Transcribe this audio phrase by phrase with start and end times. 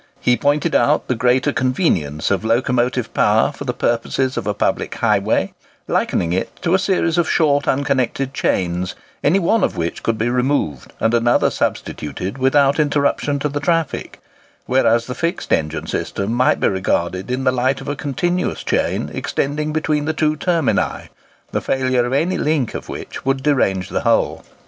[0.19, 4.95] He pointed out the greater convenience of locomotive power for the purposes of a public
[4.95, 5.53] highway,
[5.87, 10.27] likening it to a series of short unconnected chains, any one of which could be
[10.27, 14.19] removed and another substituted without interruption to the traffic;
[14.65, 19.11] whereas the fixed engine system might be regarded in the light of a continuous chain
[19.13, 21.09] extending between the two termini,
[21.51, 24.43] the failure of any link of which would derange the whole.